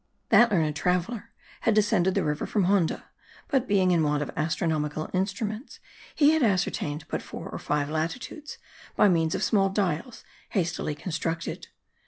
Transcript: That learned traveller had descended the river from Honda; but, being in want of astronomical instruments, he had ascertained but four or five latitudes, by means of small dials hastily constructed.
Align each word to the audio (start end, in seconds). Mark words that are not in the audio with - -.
That 0.29 0.49
learned 0.49 0.75
traveller 0.75 1.29
had 1.59 1.75
descended 1.75 2.15
the 2.15 2.23
river 2.23 2.47
from 2.47 2.63
Honda; 2.63 3.03
but, 3.49 3.67
being 3.67 3.91
in 3.91 4.01
want 4.01 4.23
of 4.23 4.31
astronomical 4.35 5.11
instruments, 5.13 5.79
he 6.15 6.31
had 6.31 6.41
ascertained 6.41 7.05
but 7.07 7.21
four 7.21 7.47
or 7.49 7.59
five 7.59 7.87
latitudes, 7.87 8.57
by 8.95 9.07
means 9.09 9.35
of 9.35 9.43
small 9.43 9.69
dials 9.69 10.23
hastily 10.49 10.95
constructed. 10.95 11.67